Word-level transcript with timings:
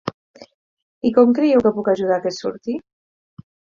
I 1.09 1.11
com 1.17 1.35
creieu 1.39 1.63
que 1.67 1.73
puc 1.75 1.91
ajudar 1.93 2.21
que 2.25 2.33
surti? 2.39 2.79